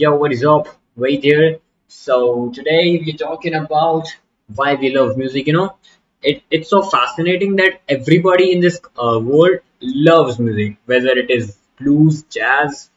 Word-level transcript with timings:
Yo, 0.00 0.14
what 0.16 0.32
is 0.32 0.44
up? 0.44 0.66
Wait 0.96 1.22
here. 1.24 1.58
So 1.88 2.50
today 2.50 2.98
we're 3.04 3.16
talking 3.16 3.54
about 3.54 4.06
why 4.54 4.74
we 4.74 4.88
love 4.96 5.16
music. 5.18 5.46
You 5.46 5.52
know, 5.54 5.76
it, 6.22 6.42
it's 6.50 6.70
so 6.70 6.82
fascinating 6.82 7.56
that 7.56 7.80
everybody 7.88 8.52
in 8.52 8.60
this 8.60 8.80
uh, 8.96 9.18
world 9.22 9.58
loves 9.80 10.38
music, 10.38 10.76
whether 10.86 11.08
it 11.24 11.30
is 11.30 11.56
blues, 11.78 12.22
jazz, 12.24 12.90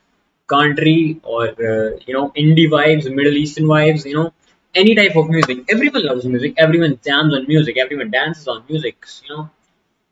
country, 0.47 1.19
or 1.23 1.47
uh, 1.49 1.89
you 2.07 2.13
know, 2.13 2.29
indie 2.37 2.69
vibes, 2.77 3.13
Middle 3.13 3.37
Eastern 3.43 3.65
vibes. 3.65 4.05
You 4.05 4.15
know, 4.15 4.33
any 4.75 4.95
type 4.95 5.15
of 5.15 5.29
music. 5.29 5.65
Everyone 5.69 6.05
loves 6.05 6.25
music. 6.25 6.53
Everyone 6.57 6.99
jams 7.05 7.33
on 7.33 7.47
music. 7.47 7.77
Everyone 7.77 8.11
dances 8.11 8.47
on 8.47 8.63
music. 8.69 9.05
You 9.27 9.35
know, 9.35 9.49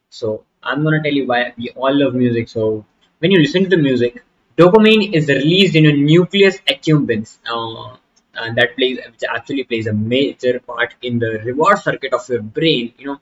so 0.09 0.43
I'm 0.63 0.83
gonna 0.83 1.01
tell 1.03 1.13
you 1.13 1.25
why 1.27 1.53
we 1.57 1.69
all 1.71 1.93
love 2.03 2.13
music. 2.15 2.49
So 2.49 2.85
when 3.19 3.31
you 3.31 3.39
listen 3.39 3.63
to 3.63 3.69
the 3.69 3.77
music, 3.77 4.23
dopamine 4.59 5.13
is 5.13 5.27
released 5.29 5.75
in 5.75 5.85
your 5.85 5.95
nucleus 5.95 6.57
accumbens, 6.67 7.37
uh, 7.49 7.95
and 8.35 8.57
that 8.57 8.75
plays 8.75 8.97
which 9.05 9.25
actually 9.35 9.63
plays 9.63 9.87
a 9.87 9.93
major 9.93 10.59
part 10.61 10.95
in 11.01 11.19
the 11.19 11.31
reward 11.45 11.79
circuit 11.79 12.13
of 12.13 12.27
your 12.29 12.41
brain. 12.41 12.93
You 12.97 13.07
know, 13.07 13.19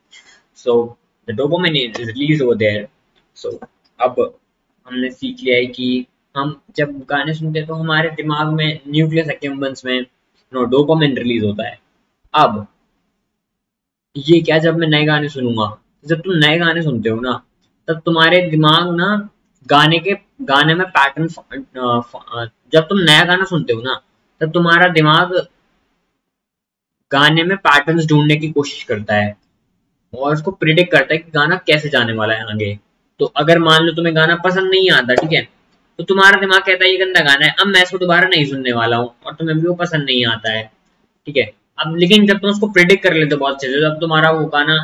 so 0.53 0.97
the 1.27 1.33
dopamine 1.33 1.79
is 1.91 2.07
released 2.07 2.41
over 2.41 2.55
there. 2.55 2.87
So 3.37 3.59
अब 3.99 4.15
हमने 4.87 5.09
सीख 5.11 5.41
लिया 5.43 5.55
है 5.55 5.65
कि 5.75 6.05
हम 6.35 6.59
जब 6.77 6.91
गाने 7.09 7.33
सुनते 7.33 7.59
हैं 7.59 7.67
तो 7.67 7.73
हमारे 7.75 8.09
दिमाग 8.15 8.53
में 8.53 8.79
न्यूक्लियस 8.87 9.29
एक्यूम्बेंस 9.29 9.85
में 9.85 9.99
नो 10.53 10.63
डोपामिन 10.73 11.17
रिलीज़ 11.17 11.45
होता 11.45 11.67
है 11.67 11.79
अब 12.33 12.65
ये 14.15 14.39
क्या 14.41 14.57
जब 14.65 14.77
मैं 14.77 14.87
नए 14.87 15.05
गाने 15.05 15.29
सुनूँगा 15.29 15.67
जब 16.07 16.21
तुम 16.21 16.33
नए 16.45 16.57
गाने 16.59 16.81
सुनते 16.83 17.09
हो 17.09 17.19
ना 17.21 17.33
तब 17.87 18.01
तुम्हारे 18.05 18.41
दिमाग 18.49 18.95
ना 18.95 19.09
गाने 19.69 19.99
के, 19.99 20.13
गाने 20.43 20.73
में 20.75 20.85
पैटर्न 20.89 21.27
जब 22.73 22.81
तुम 22.83 22.99
नया 22.99 23.23
गाना 23.25 23.45
सुनते 23.45 23.73
हो 23.73 23.81
ना, 23.81 24.01
तब 24.41 24.51
तुम्हारा 24.51 24.87
दिमाग 24.89 25.33
गाने 27.11 27.43
में 27.43 27.55
पैटर्न्स 27.59 28.07
ढूँढने 28.07 28.35
की 28.35 28.49
कोशिश 28.51 28.83
करता 28.83 29.15
है 29.15 29.35
और 30.13 30.33
उसको 30.33 30.51
प्रिडिक्ट 30.53 30.91
करता 30.91 31.13
है 31.13 31.17
कि 31.19 31.31
गाना 31.31 31.55
कैसे 31.67 31.89
जाने 31.89 32.13
वाला 32.13 32.33
है 32.33 32.51
आगे। 32.51 32.77
तो 33.19 33.25
अगर 33.37 33.59
मान 33.59 33.83
लो 33.83 33.93
तुम्हें 33.93 34.15
गाना 34.15 34.35
पसंद 34.43 34.69
नहीं 34.71 34.89
आता, 34.91 35.13
ठीक 35.15 35.31
है 35.33 35.47
तो 35.99 36.03
तुम्हारा 36.03 36.39
दिमाग 36.39 36.61
कहता 36.61 36.85
है, 36.85 36.91
ये 36.91 36.97
गंदा 36.97 37.19
गाना 37.21 37.45
है, 37.45 37.51
अब 37.51 37.67
मैं 37.67 37.81
इसको 37.83 37.97
दोबारा 37.97 38.27
नहीं 38.27 38.45
सुनने 38.45 38.71
वाला 38.73 38.97
हूँ 38.97 39.13
और 39.25 39.33
तुम्हें 39.35 39.59
भी 39.59 39.67
वो 39.67 39.73
पसंद 39.75 40.03
नहीं 40.05 40.25
आता 40.27 40.51
है। 40.51 40.63
ठीक 41.27 41.37
है, 41.37 41.51
अब 41.77 41.95
लेकिन 41.97 42.27
जब 42.27 42.39
तुम 42.39 42.49
उसको 42.49 42.67
प्रिडिक्ट 42.71 43.03
कर 43.03 43.13
लेते 43.13 43.35
हो 43.35 43.39
बहुत 43.39 43.55
अच्छे 43.55 43.67
से 43.67 43.81
जब 43.81 43.99
तुम्हारा 44.01 44.31
वो 44.31 44.45
गाना 44.47 44.77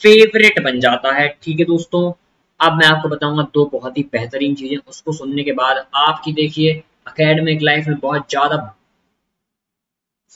फेवरेट 0.00 0.62
बन 0.64 0.80
जाता 0.80 1.12
है। 1.14 1.28
ठीक 1.42 1.58
है 1.58 1.64
दोस्तों 1.66 2.10
अब 2.60 2.76
मैं 2.78 2.86
आपको 2.86 3.08
बताऊँगा 3.08 3.42
दो 3.54 3.64
बहुत 3.72 3.98
ही 3.98 4.02
बेहतरीन 4.12 4.54
चीज़ें। 4.54 4.76
उसको 4.88 5.12
सुनने 5.12 5.44
के 5.44 5.52
बाद 5.52 5.84
आपकी 5.94 6.32
देखिए 6.32 6.72
अकेडमिक 7.06 7.62
लाइफ 7.62 7.88
में 7.88 7.98
बहुत 7.98 8.30
ज़्यादा 8.30 8.56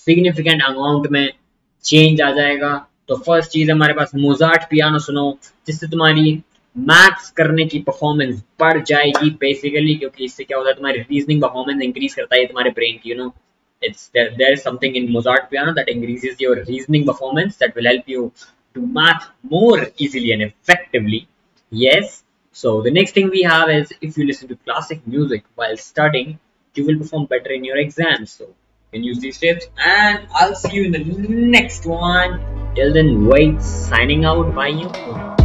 सिग्निफिकेंट 0.06 0.62
अमाउंट 0.62 1.06
में 1.10 1.32
चेंज 1.84 2.20
आ 2.20 2.30
जाएगा। 2.32 2.74
तो 3.08 3.16
फ़र्स्ट 3.16 3.50
चीज़ 3.50 3.70
हमारे 3.70 3.94
पास 3.94 4.14
मोजार्ट 4.14 4.68
पियानो 4.70 4.98
सुनो 4.98 5.38
जिससे 5.66 5.88
तुम्हारी 5.90 6.32
मैथ्स 6.76 7.30
करने 7.36 7.64
की 7.66 7.78
परफॉर्मेंस 7.82 8.42
बढ़ 8.60 8.82
जाएगी 8.84 9.30
बेसिकली 9.40 9.94
क्योंकि 9.94 10.24
इससे 10.24 10.44
क्या 10.44 10.58
होता 10.58 10.68
है 10.70 10.74
तुम्हारी 10.76 10.98
रीजनिंग 11.00 11.42
परफॉर्मेंस 11.42 11.82
इंक्रीज 11.82 12.14
करता 12.14 12.36
है 12.36 12.46
तुम्हारे 12.46 12.70
ब्रेन 12.70 12.98
की 13.02 13.10
you 13.10 13.16
know 13.16 13.32
it's 13.82 14.08
there, 14.08 14.30
there 14.38 14.52
is 14.52 14.62
something 14.62 14.96
in 14.98 15.10
Mozart 15.10 15.44
piano 15.50 15.72
that 15.74 15.88
increases 15.88 16.38
your 16.38 16.54
reasoning 16.64 17.04
performance 17.04 17.56
that 17.56 17.74
will 17.74 17.86
help 17.86 18.10
you 18.14 18.24
to 18.76 18.80
math 18.86 19.28
more 19.44 19.78
and 19.78 20.42
effectively. 20.42 21.26
Yes. 21.70 22.22
So 22.52 22.82
the 22.82 22.90
next 22.90 23.12
thing 23.12 23.30
we 23.30 23.42
have 23.42 23.70
is 23.70 23.92
if 24.00 24.18
you 24.18 24.26
listen 24.26 24.48
to 24.48 24.56
classic 24.56 25.06
music 25.06 25.44
while 25.54 25.76
studying, 25.76 26.38
you 26.74 26.84
will 26.84 26.98
perform 26.98 27.26
better 27.26 27.50
in 27.50 27.64
your 27.64 27.76
exams. 27.76 28.32
So 28.32 28.44
you 28.44 28.54
can 28.92 29.04
use 29.04 29.20
these 29.20 29.38
tips 29.38 29.66
and 29.78 30.26
I'll 30.34 30.56
see 30.56 30.72
you 30.72 30.84
in 30.86 30.92
the 30.92 31.04
next 31.04 31.86
one. 31.86 32.40
Till 32.74 32.92
then, 32.92 33.26
wait, 33.26 33.62
signing 33.62 34.24
out. 34.24 34.54
Bye 34.54 34.68
you. 34.68 35.39